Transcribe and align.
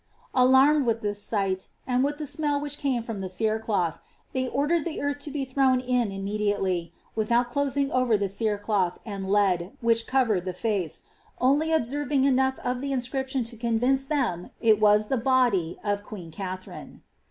Alarmed 0.33 0.87
with 0.87 1.01
this 1.01 1.21
Bght, 1.29 1.67
and 1.85 2.03
with 2.03 2.17
the 2.17 2.25
smell 2.25 2.59
which 2.59 2.79
came 2.79 3.03
from 3.03 3.21
the 3.21 3.29
cerecloth, 3.29 3.99
they 4.33 4.47
ordered 4.47 4.87
Im 4.87 4.99
earth 4.99 5.19
to 5.19 5.29
be 5.29 5.45
thrown 5.45 5.79
in 5.79 6.11
immediately, 6.11 6.91
without 7.15 7.49
closing 7.49 7.91
over 7.91 8.17
the 8.17 8.27
cere 8.27 8.57
doth 8.65 8.97
and 9.05 9.29
lead 9.31 9.77
which 9.79 10.07
covered 10.07 10.45
the 10.45 10.53
face, 10.55 11.03
only 11.39 11.71
observing 11.71 12.23
enough 12.23 12.57
of 12.65 12.81
the 12.81 12.91
in 12.91 12.99
wription 13.01 13.45
to 13.45 13.55
convince 13.55 14.07
them 14.07 14.49
it 14.59 14.79
was 14.79 15.05
the 15.05 15.17
body 15.17 15.77
of 15.83 16.01
queen 16.01 16.31
Katharine. 16.31 17.03